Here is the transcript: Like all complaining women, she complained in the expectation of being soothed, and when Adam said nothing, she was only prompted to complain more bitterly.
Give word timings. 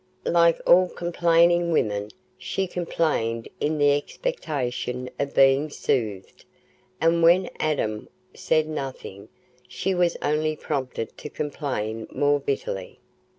Like 0.25 0.59
all 0.65 0.89
complaining 0.89 1.71
women, 1.71 2.09
she 2.35 2.65
complained 2.65 3.47
in 3.59 3.77
the 3.77 3.91
expectation 3.91 5.11
of 5.19 5.35
being 5.35 5.69
soothed, 5.69 6.43
and 6.99 7.21
when 7.21 7.51
Adam 7.59 8.09
said 8.33 8.67
nothing, 8.67 9.29
she 9.67 9.93
was 9.93 10.17
only 10.23 10.55
prompted 10.55 11.15
to 11.19 11.29
complain 11.29 12.07
more 12.11 12.39
bitterly. 12.39 12.97